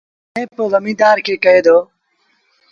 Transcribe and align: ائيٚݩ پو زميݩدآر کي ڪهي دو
ائيٚݩ 0.35 0.51
پو 0.55 0.63
زميݩدآر 0.73 1.17
کي 1.25 1.35
ڪهي 1.43 1.61
دو 1.65 1.77